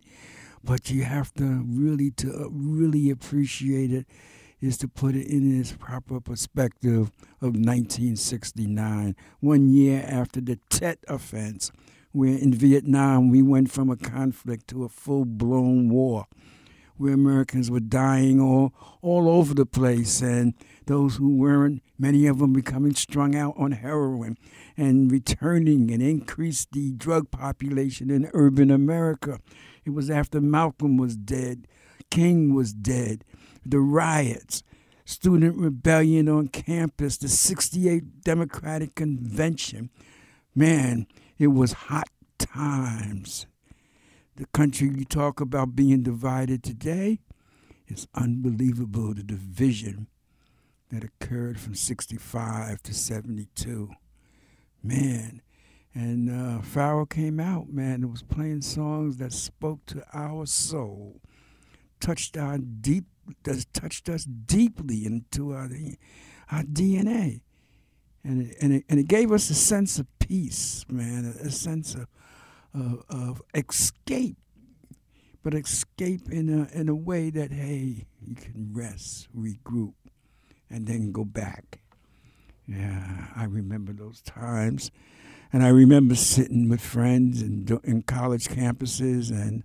but 0.63 0.89
you 0.89 1.03
have 1.03 1.34
to 1.36 1.63
really, 1.68 2.09
to 2.11 2.34
uh, 2.34 2.47
really 2.49 3.09
appreciate 3.09 3.91
it 3.91 4.07
is 4.61 4.78
to 4.78 4.88
put 4.88 5.16
it 5.16 5.28
in 5.28 5.59
its 5.59 5.74
proper 5.74 6.20
perspective 6.20 7.11
of 7.41 7.53
1969, 7.55 9.16
one 9.41 9.70
year 9.70 10.03
after 10.07 10.41
the 10.41 10.57
Tet 10.70 10.99
offense 11.07 11.72
where 12.16 12.38
in 12.38 12.53
Vietnam 12.53 13.30
we 13.30 13.41
went 13.41 13.70
from 13.70 13.89
a 13.89 13.97
conflict 13.97 14.70
to 14.70 14.86
a 14.86 14.89
full 14.89 15.26
blown 15.26 15.89
war, 15.89 16.26
where 16.95 17.13
Americans 17.13 17.70
were 17.70 17.82
dying 17.82 18.39
all, 18.39 18.74
all 19.01 19.28
over 19.28 19.53
the 19.53 19.66
place, 19.66 20.22
and 20.22 20.53
those 20.86 21.18
who 21.18 21.36
weren't, 21.36 21.84
many 21.99 22.26
of 22.26 22.39
them 22.39 22.53
becoming 22.53 22.95
strung 22.95 23.36
out 23.36 23.53
on 23.57 23.74
heroin 23.74 24.38
and 24.78 25.11
returning 25.11 25.91
and 25.91 26.01
increased 26.01 26.71
the 26.71 26.91
drug 26.91 27.32
population 27.32 28.09
in 28.09 28.30
urban 28.34 28.69
America. 28.69 29.39
It 29.86 29.91
was 29.91 30.09
after 30.09 30.41
Malcolm 30.41 30.97
was 30.97 31.15
dead, 31.15 31.67
King 32.09 32.53
was 32.53 32.73
dead, 32.73 33.23
the 33.65 33.80
riots, 33.80 34.63
student 35.05 35.57
rebellion 35.57 36.28
on 36.28 36.47
campus, 36.49 37.17
the 37.17 37.30
68 37.30 38.21
Democratic 38.21 38.95
Convention. 38.95 39.89
Man, 40.53 41.07
it 41.38 41.47
was 41.47 41.73
hot 41.73 42.09
times. 42.38 43.45
The 44.36 44.45
country 44.47 44.89
you 44.89 45.05
talk 45.05 45.39
about 45.39 45.76
being 45.76 46.03
divided 46.03 46.63
today 46.63 47.19
is 47.88 48.07
unbelievable. 48.15 49.13
The 49.13 49.23
division 49.23 50.07
that 50.91 51.03
occurred 51.03 51.59
from 51.59 51.76
65 51.76 52.82
to 52.84 52.93
72. 52.93 53.91
Man. 54.86 55.41
And 55.93 56.29
uh, 56.29 57.05
came 57.05 57.39
out, 57.39 57.69
man, 57.69 58.03
and 58.03 58.11
was 58.11 58.21
playing 58.21 58.61
songs 58.61 59.17
that 59.17 59.31
spoke 59.31 59.86
to 59.88 60.03
our 60.13 60.45
soul, 60.45 61.21
touched 62.01 62.36
our 62.38 62.57
deep, 62.57 63.05
that 63.43 63.65
touched 63.73 64.09
us 64.09 64.25
deeply 64.25 65.05
into 65.05 65.53
our, 65.53 65.69
our 66.51 66.63
DNA. 66.63 67.41
And 68.25 68.41
it, 68.41 68.57
and, 68.61 68.73
it, 68.73 68.86
and 68.89 68.99
it 68.99 69.07
gave 69.07 69.31
us 69.31 69.49
a 69.49 69.55
sense 69.55 69.97
of 69.97 70.07
peace, 70.19 70.86
man, 70.89 71.33
a, 71.41 71.47
a 71.47 71.49
sense 71.51 71.95
of, 71.95 72.07
of, 72.73 73.03
of 73.09 73.41
escape, 73.53 74.38
but 75.43 75.53
escape 75.53 76.29
in 76.29 76.49
a, 76.49 76.77
in 76.77 76.89
a 76.89 76.95
way 76.95 77.29
that, 77.29 77.51
hey, 77.51 78.05
you 78.21 78.36
can 78.36 78.71
rest, 78.73 79.29
regroup, 79.33 79.93
and 80.69 80.88
then 80.88 81.13
go 81.13 81.23
back. 81.23 81.79
Yeah, 82.68 83.28
I 83.36 83.45
remember 83.45 83.93
those 83.93 84.22
times. 84.22 84.91
And 85.53 85.63
I 85.63 85.70
remember 85.70 86.16
sitting 86.16 86.68
with 86.68 86.82
friends 86.82 87.41
in, 87.41 87.80
in 87.84 88.01
college 88.01 88.47
campuses 88.47 89.30
and 89.30 89.63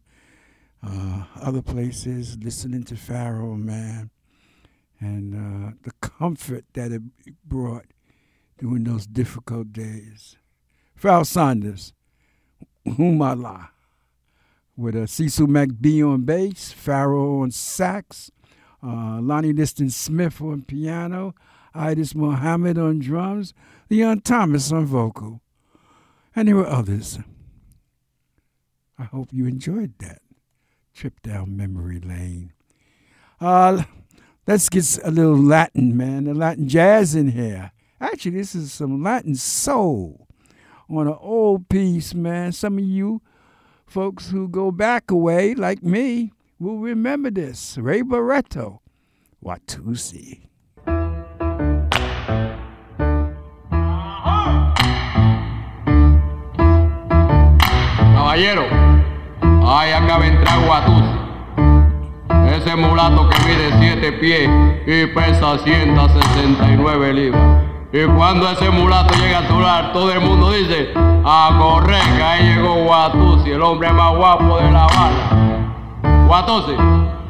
uh, 0.86 1.24
other 1.40 1.62
places, 1.62 2.38
listening 2.42 2.84
to 2.84 2.96
Pharoah, 2.96 3.57
man, 3.57 4.11
and 5.01 5.34
uh, 5.34 5.72
the 5.82 5.92
comfort 6.01 6.64
that 6.74 6.92
it 6.92 7.03
brought 7.44 7.86
during 8.59 8.84
those 8.84 9.07
difficult 9.07 9.72
days. 9.72 10.36
Pharoah 10.94 11.24
Sanders, 11.24 11.92
Humala, 12.86 13.70
with 14.76 14.94
uh, 14.94 15.07
Cecil 15.07 15.46
McBee 15.46 16.07
on 16.07 16.22
bass, 16.22 16.72
Pharoah 16.72 17.40
on 17.42 17.51
sax, 17.51 18.30
uh, 18.82 19.18
Lonnie 19.20 19.53
Liston 19.53 19.90
Smith 19.90 20.40
on 20.40 20.62
piano, 20.62 21.34
Idris 21.76 22.14
Muhammad 22.14 22.78
on 22.78 22.98
drums, 22.98 23.54
Leon 23.88 24.20
Thomas 24.22 24.72
on 24.72 24.86
vocal, 24.86 25.40
and 26.34 26.48
there 26.48 26.56
were 26.56 26.66
others. 26.66 27.18
I 28.98 29.04
hope 29.04 29.28
you 29.32 29.46
enjoyed 29.46 29.94
that 29.98 30.20
trip 30.94 31.22
down 31.22 31.56
memory 31.56 32.00
lane. 32.00 32.52
Uh, 33.40 33.84
let's 34.46 34.68
get 34.68 34.98
a 35.04 35.10
little 35.10 35.36
Latin, 35.36 35.96
man, 35.96 36.26
a 36.26 36.34
Latin 36.34 36.68
jazz 36.68 37.14
in 37.14 37.28
here. 37.28 37.72
Actually, 38.00 38.32
this 38.32 38.54
is 38.54 38.72
some 38.72 39.02
Latin 39.02 39.34
soul 39.34 40.26
on 40.88 41.06
an 41.06 41.16
old 41.20 41.68
piece, 41.68 42.14
man. 42.14 42.52
Some 42.52 42.78
of 42.78 42.84
you 42.84 43.22
folks 43.86 44.30
who 44.30 44.48
go 44.48 44.70
back 44.70 45.10
away, 45.10 45.54
like 45.54 45.82
me, 45.82 46.32
will 46.58 46.78
remember 46.78 47.30
this. 47.30 47.78
Ray 47.78 48.02
Barretto, 48.02 48.80
Watusi. 49.44 50.49
Caballero, 58.31 58.62
ahí 59.66 59.91
acaba 59.91 60.22
de 60.22 60.28
entrar 60.28 60.61
Watusi. 60.61 62.55
Ese 62.55 62.76
mulato 62.76 63.28
que 63.28 63.37
mide 63.41 63.72
7 63.81 64.12
pies 64.20 64.49
y 64.87 65.07
pesa 65.07 65.59
169 65.59 67.12
libras. 67.12 67.64
Y 67.93 68.05
cuando 68.05 68.49
ese 68.49 68.70
mulato 68.70 69.12
llega 69.16 69.41
a 69.41 69.49
tu 69.49 69.59
lado, 69.59 69.91
todo 69.91 70.12
el 70.12 70.20
mundo 70.20 70.53
dice, 70.53 70.91
a 71.24 71.57
correr, 71.59 72.01
que 72.16 72.22
ahí 72.22 72.55
llegó 72.55 72.74
Watusi, 72.85 73.51
el 73.51 73.62
hombre 73.62 73.93
más 73.93 74.14
guapo 74.14 74.59
de 74.59 74.70
La 74.70 74.85
Habana. 74.85 76.28
Watusi, 76.28 76.76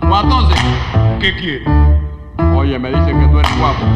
Watusi, 0.02 0.54
¿qué 1.18 1.34
quiere? 1.34 1.64
Oye, 2.54 2.78
me 2.78 2.90
dicen 2.90 3.18
que 3.18 3.26
tú 3.26 3.38
eres 3.38 3.58
guapo. 3.58 3.86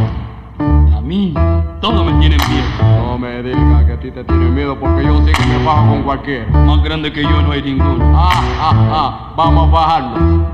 A 0.96 1.02
mí, 1.02 1.34
todos 1.82 2.02
me 2.02 2.18
tienen 2.18 2.40
miedo. 2.48 2.64
No 2.96 3.18
me 3.18 3.42
digas 3.42 3.73
ti 4.04 4.10
te 4.10 4.22
tienen 4.24 4.54
miedo 4.54 4.78
porque 4.78 5.02
yo 5.02 5.16
sí 5.24 5.32
que 5.32 5.46
me 5.46 5.64
bajo 5.64 5.88
con 5.88 6.02
cualquiera. 6.02 6.44
Más 6.50 6.82
grande 6.82 7.10
que 7.10 7.22
yo 7.22 7.40
no 7.40 7.52
hay 7.52 7.62
ninguno. 7.62 8.12
Ah, 8.14 8.42
ah, 8.60 8.72
ah, 8.92 9.32
vamos 9.34 9.68
a 9.68 9.72
bajarnos. 9.72 10.46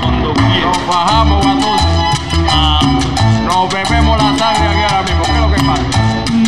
Cuando. 0.00 0.34
Nos 0.34 0.86
bajamos, 0.88 1.46
Watusi. 1.46 1.86
Ah, 2.50 2.80
Nos 3.46 3.72
bebemos 3.72 4.18
la 4.20 4.36
sangre 4.36 4.66
aquí 4.68 4.82
ahora 4.82 5.02
mismo. 5.02 5.22
¿Qué 5.22 5.32
es 5.32 5.40
lo 5.40 5.50
que 5.52 5.62
pasa? 5.62 5.82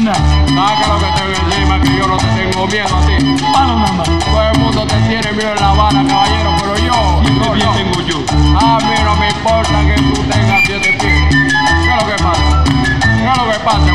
nah, 0.03 0.75
Saca 0.75 0.89
lo 0.89 0.99
que 0.99 1.07
tengo 1.15 1.35
encima, 1.39 1.81
que 1.81 1.99
yo 1.99 2.09
no 2.09 2.17
te 2.17 2.27
tengo 2.27 2.67
miedo 2.67 2.97
a 2.97 3.01
ti. 3.07 3.45
palo 3.53 3.77
nada 3.79 3.93
más. 3.93 4.09
Todo 4.25 4.51
el 4.51 4.59
mundo 4.59 4.87
te 4.89 4.97
tiene 5.07 5.33
miedo 5.33 5.53
en 5.55 5.61
La 5.61 5.71
Habana, 5.71 6.05
caballero, 6.09 6.51
pero 6.59 6.75
yo, 6.79 7.21
bien 7.23 7.61
yo. 7.61 7.71
tengo 7.79 8.01
yo. 8.09 8.19
A 8.59 8.79
mí 8.81 8.95
no 9.05 9.15
me 9.17 9.29
importa 9.29 9.87
que 9.87 10.03
tú 10.03 10.21
tengas 10.23 10.63
siete 10.67 10.99
pies. 10.99 11.23
¿Qué 11.31 11.91
es 11.91 12.03
lo 12.03 12.07
que 12.11 12.23
pasa? 12.25 12.65
¿Qué 12.65 13.31
es 13.31 13.37
lo 13.39 13.53
que 13.53 13.59
pasa, 13.61 13.94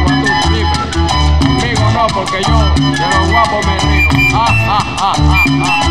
porque 2.08 2.42
yo 2.48 2.60
de 2.76 3.18
los 3.18 3.30
guapos 3.30 3.66
me 3.66 3.78
río. 3.80 4.08
Ah, 4.34 4.48
ah, 4.50 4.80
ah, 5.00 5.14
ah, 5.18 5.46
ah. 5.64 5.82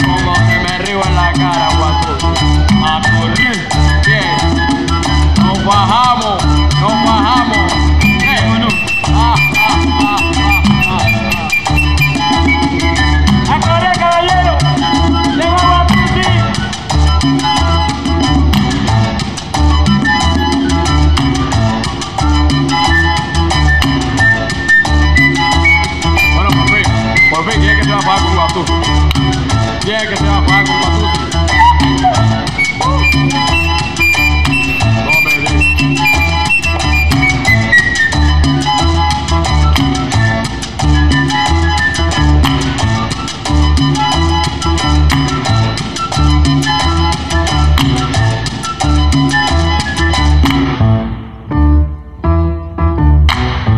Como 0.00 0.32
que 0.34 0.58
me 0.60 0.78
río 0.78 1.00
en 1.04 1.14
la 1.14 1.32
cara, 1.32 1.68
Guatusi. 1.76 2.26
A 2.84 3.00
correr. 3.02 3.68
Bien. 4.06 5.44
Nos 5.44 5.64
bajamos. 5.64 6.47
que 30.06 30.16
se 30.16 30.24
va 30.24 30.38
a 30.38 30.46
con 30.46 30.64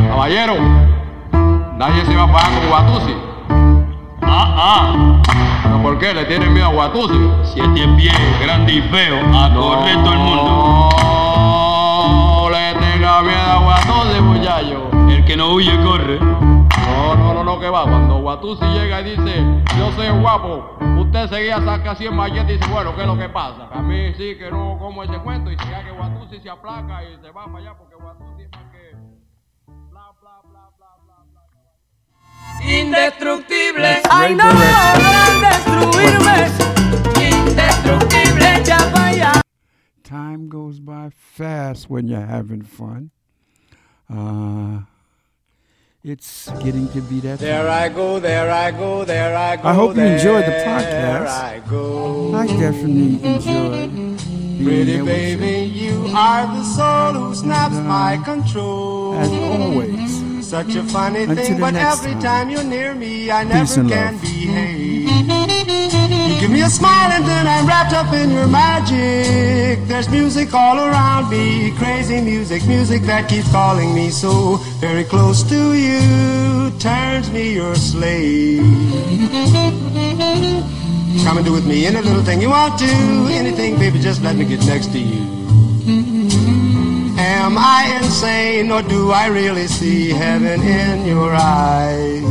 Caballero, 0.08 0.54
nadie 1.78 2.04
se 2.04 2.14
va 2.14 2.24
a 2.24 2.32
pagar 2.32 2.52
con 2.52 2.68
Guatusi. 2.68 3.14
Ah, 4.22 4.54
ah. 4.56 5.09
¿Pero 5.80 5.92
por 5.94 5.98
qué? 5.98 6.12
¿Le 6.12 6.26
tienen 6.26 6.52
miedo 6.52 6.66
a 6.66 6.72
Guatusi? 6.72 7.30
Siete 7.42 7.88
pies, 7.96 8.14
grande 8.42 8.74
y 8.74 8.82
feo, 8.82 9.16
a 9.34 9.54
correr 9.54 9.94
todo 10.04 10.12
el 10.12 10.18
mundo. 10.18 10.88
No 12.42 12.50
le 12.50 12.74
tenga 12.74 13.22
miedo 13.22 13.40
a 13.40 13.58
Guatusi, 13.62 14.20
muchacho. 14.20 14.90
El 15.08 15.24
que 15.24 15.36
no 15.36 15.54
huye 15.54 15.72
corre. 15.82 16.20
No, 16.20 17.16
no, 17.16 17.32
no, 17.32 17.44
no, 17.44 17.58
que 17.58 17.70
va. 17.70 17.84
Cuando 17.84 18.18
Guatusi 18.20 18.64
llega 18.66 19.00
y 19.00 19.16
dice, 19.16 19.42
yo 19.78 19.90
soy 19.92 20.10
guapo, 20.20 20.76
usted 20.98 21.30
seguía 21.30 21.60
saca 21.62 21.92
así 21.92 22.06
en 22.06 22.14
mallete 22.14 22.52
y 22.52 22.58
dice, 22.58 22.70
bueno, 22.70 22.94
¿qué 22.94 23.00
es 23.00 23.06
lo 23.06 23.16
que 23.16 23.30
pasa? 23.30 23.68
A 23.72 23.80
mí 23.80 24.12
sí 24.18 24.36
que 24.36 24.50
no 24.50 24.76
como 24.78 25.02
ese 25.02 25.18
cuento 25.20 25.50
y 25.50 25.56
si 25.56 25.70
ya 25.70 25.82
que 25.82 25.92
Guatusi 25.92 26.40
se 26.40 26.50
aplaca 26.50 27.02
y 27.04 27.16
se 27.22 27.30
va 27.30 27.46
para 27.46 27.58
allá 27.58 27.74
porque 27.78 27.94
Guatusi 27.94 28.42
es 28.42 28.50
que... 28.50 28.89
Indestructible. 32.70 33.84
Ay, 34.10 34.34
no, 34.34 34.48
destruirme. 35.42 36.38
Indestructible, 37.18 38.62
ya 38.66 38.78
vaya. 38.94 39.32
Time 40.04 40.48
goes 40.48 40.78
by 40.80 41.10
fast 41.10 41.90
when 41.90 42.06
you're 42.08 42.20
having 42.26 42.62
fun. 42.62 43.10
Uh, 44.08 44.80
it's 46.02 46.50
getting 46.64 46.88
to 46.90 47.00
be 47.02 47.20
that 47.20 47.38
There 47.38 47.62
time. 47.66 47.70
I 47.70 47.88
go, 47.94 48.18
there 48.18 48.50
I 48.50 48.70
go, 48.70 49.04
there 49.04 49.36
I 49.36 49.56
go. 49.56 49.68
I 49.68 49.74
hope 49.74 49.96
you 49.96 50.02
enjoyed 50.02 50.44
the 50.46 50.50
there 50.50 50.66
podcast. 50.66 51.28
I 51.28 51.60
go. 51.68 52.34
I 52.34 52.46
definitely 52.46 53.22
enjoyed 53.22 53.94
being 53.94 54.64
Pretty 54.64 54.92
here 54.92 55.04
with 55.04 55.12
baby, 55.40 55.68
you 55.68 56.06
are 56.14 56.46
the 56.46 56.64
soul 56.64 57.12
who 57.14 57.34
snaps 57.34 57.74
my 57.76 58.14
you. 58.14 58.22
control. 58.24 59.14
As 59.14 59.30
always, 59.30 60.22
Such 60.50 60.74
a 60.74 60.82
funny 60.82 61.22
Until 61.22 61.36
thing, 61.44 61.60
but 61.60 61.76
every 61.76 62.10
time. 62.14 62.22
time 62.22 62.50
you're 62.50 62.64
near 62.64 62.92
me, 62.92 63.30
I 63.30 63.44
Peace 63.44 63.76
never 63.76 63.80
and 63.82 63.88
can 63.88 64.12
love. 64.14 64.22
behave. 64.22 65.08
You 66.28 66.40
give 66.40 66.50
me 66.50 66.62
a 66.62 66.68
smile 66.68 67.12
and 67.12 67.24
then 67.24 67.46
I'm 67.46 67.68
wrapped 67.68 67.92
up 67.92 68.12
in 68.12 68.32
your 68.32 68.48
magic. 68.48 69.86
There's 69.86 70.08
music 70.08 70.52
all 70.52 70.76
around 70.80 71.30
me, 71.30 71.70
crazy 71.78 72.20
music, 72.20 72.66
music 72.66 73.02
that 73.02 73.28
keeps 73.28 73.48
calling 73.52 73.94
me 73.94 74.10
so 74.10 74.56
very 74.80 75.04
close 75.04 75.44
to 75.44 75.72
you. 75.72 76.72
Turns 76.80 77.30
me 77.30 77.54
your 77.54 77.76
slave. 77.76 78.64
Come 81.22 81.36
and 81.36 81.46
do 81.46 81.52
with 81.52 81.64
me 81.64 81.86
any 81.86 82.02
little 82.02 82.24
thing 82.24 82.42
you 82.42 82.50
want 82.50 82.76
to, 82.80 82.90
anything, 83.30 83.78
baby, 83.78 84.00
just 84.00 84.20
let 84.22 84.34
me 84.34 84.44
get 84.44 84.66
next 84.66 84.90
to 84.94 84.98
you. 84.98 85.39
Am 87.30 87.56
I 87.56 87.96
insane 88.02 88.72
or 88.72 88.82
do 88.82 89.12
I 89.12 89.26
really 89.28 89.68
see 89.68 90.10
heaven 90.10 90.60
in 90.62 91.06
your 91.06 91.32
eyes? 91.32 92.24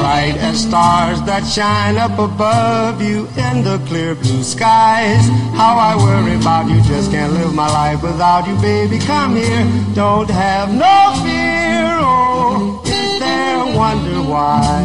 Bright 0.00 0.36
as 0.36 0.64
stars 0.64 1.22
that 1.22 1.42
shine 1.46 1.96
up 1.96 2.18
above 2.18 3.00
you 3.00 3.20
in 3.46 3.64
the 3.64 3.78
clear 3.86 4.14
blue 4.14 4.42
skies. 4.42 5.24
How 5.60 5.74
I 5.78 5.96
worry 5.96 6.36
about 6.36 6.68
you, 6.68 6.82
just 6.82 7.10
can't 7.10 7.32
live 7.32 7.54
my 7.54 7.68
life 7.68 8.02
without 8.02 8.46
you, 8.46 8.56
baby. 8.60 8.98
Come 8.98 9.36
here, 9.36 9.64
don't 9.94 10.28
have 10.28 10.68
no 10.68 10.98
fear. 11.24 11.88
Oh, 12.04 12.82
is 12.84 13.18
there 13.18 13.62
a 13.66 13.76
wonder 13.82 14.20
why 14.32 14.82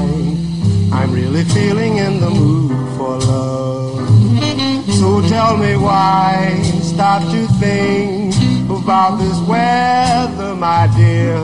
I'm 0.93 1.12
really 1.12 1.43
feeling 1.43 1.98
in 1.98 2.22
the 2.22 2.30
mood 2.30 2.72
for 2.98 3.20
love? 3.20 4.08
So 5.00 5.22
tell 5.28 5.58
me 5.58 5.76
why 5.76 6.60
stop 6.82 7.22
to 7.32 7.45
think 7.60 7.86
about 8.88 9.17
this 9.17 9.38
weather, 9.41 10.55
my 10.55 10.88
dear. 10.95 11.35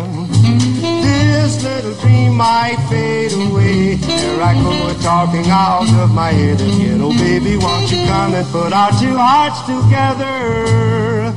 This 1.03 1.61
little 1.61 1.93
dream 1.95 2.35
might 2.35 2.77
fade 2.89 3.33
away. 3.33 3.97
Here 3.97 4.41
I 4.41 4.53
go 4.63 4.93
talking 5.01 5.49
out 5.49 5.89
of 6.01 6.13
my 6.13 6.31
head 6.31 6.61
again. 6.61 7.01
Oh 7.01 7.11
baby, 7.11 7.57
won't 7.57 7.91
you 7.91 7.97
come 8.07 8.33
and 8.33 8.47
put 8.47 8.71
our 8.71 8.91
two 8.91 9.13
hearts 9.17 9.59
together? 9.63 11.33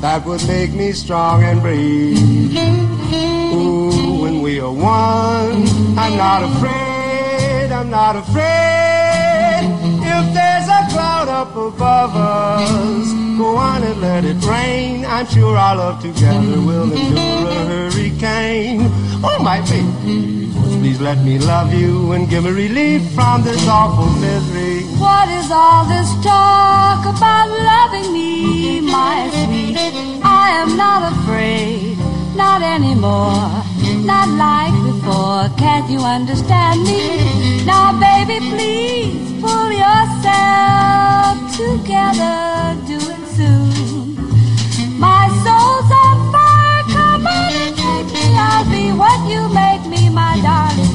That 0.00 0.24
would 0.26 0.46
make 0.46 0.74
me 0.74 0.92
strong 0.92 1.42
and 1.42 1.60
brave. 1.60 2.54
Ooh, 3.52 4.22
when 4.22 4.42
we 4.42 4.60
are 4.60 4.70
one, 4.70 5.66
I'm 5.98 6.16
not 6.16 6.44
afraid, 6.44 7.72
I'm 7.72 7.90
not 7.90 8.14
afraid. 8.14 9.66
If 10.06 10.24
there's 10.34 10.68
a 10.68 10.81
up 11.32 11.56
above 11.56 12.14
us, 12.14 13.08
go 13.38 13.56
on 13.56 13.82
and 13.82 14.00
let 14.00 14.24
it 14.24 14.36
rain. 14.44 15.04
I'm 15.06 15.26
sure 15.26 15.56
our 15.56 15.76
love 15.76 16.02
together 16.02 16.60
will 16.60 16.92
endure 16.92 17.48
a 17.48 17.64
hurricane. 17.72 18.80
Oh, 19.24 19.38
my 19.42 19.60
baby, 19.62 20.52
please 20.78 21.00
let 21.00 21.18
me 21.24 21.38
love 21.38 21.72
you 21.72 22.12
and 22.12 22.28
give 22.28 22.44
me 22.44 22.50
relief 22.50 23.02
from 23.12 23.42
this 23.42 23.66
awful 23.66 24.10
misery. 24.20 24.82
What 25.00 25.28
is 25.30 25.50
all 25.50 25.84
this 25.86 26.10
talk 26.22 27.00
about 27.06 27.48
loving 27.48 28.12
me, 28.12 28.80
my 28.82 29.30
sweet? 29.32 29.76
I 30.22 30.50
am 30.60 30.76
not 30.76 31.00
afraid, 31.12 31.96
not 32.34 32.62
anymore, 32.62 33.62
not 34.04 34.28
like 34.44 34.74
before. 34.84 35.48
Can't 35.58 35.88
you 35.90 36.00
understand 36.00 36.82
me? 36.84 37.64
Now, 37.64 37.92
baby, 37.98 38.38
please 38.50 39.40
pull 39.40 39.70
yourself 39.72 41.36
together, 41.56 42.76
do 42.86 42.98
it 43.14 43.24
soon. 43.36 44.16
My 44.98 45.28
soul's 45.44 45.90
on 46.04 46.32
fire, 46.32 46.82
come 46.96 47.26
on 47.26 47.52
and 47.64 47.76
take 47.76 48.08
me. 48.14 48.34
I'll 48.36 48.64
be 48.70 48.92
what 48.92 49.20
you 49.28 49.48
make 49.52 49.84
me, 49.86 50.08
my 50.08 50.40
darling, 50.40 50.91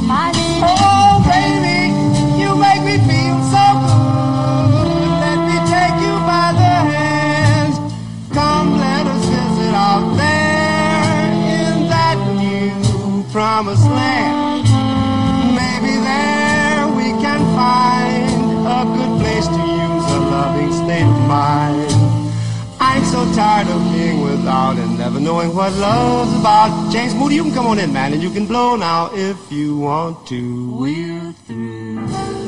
tired 23.37 23.67
of 23.67 23.93
being 23.93 24.21
without 24.21 24.79
and 24.79 24.97
never 24.97 25.19
knowing 25.19 25.53
what 25.53 25.71
love's 25.73 26.33
about. 26.39 26.91
James 26.91 27.13
Moody, 27.13 27.35
you 27.35 27.43
can 27.43 27.53
come 27.53 27.67
on 27.67 27.77
in, 27.77 27.93
man, 27.93 28.11
and 28.11 28.23
you 28.23 28.31
can 28.31 28.47
blow 28.47 28.75
now 28.75 29.11
if 29.13 29.51
you 29.51 29.77
want 29.77 30.25
to. 30.25 30.75
We're 30.75 31.33
through. 31.45 32.46